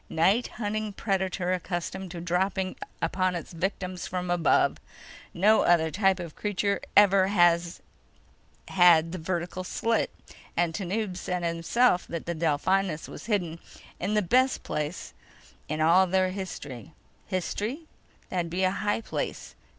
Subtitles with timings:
[0.09, 4.79] "Night hunting predator accustomed to dropping upon its victims from above.
[5.31, 7.83] No other type of creature ever has
[8.69, 10.11] had the vertical slit.
[10.57, 13.59] And Tanub said himself that the Delphinus was hidden
[13.99, 15.13] in the best place
[15.69, 16.93] in all of their history.
[17.27, 17.81] History?
[18.29, 19.53] That'd be a high place.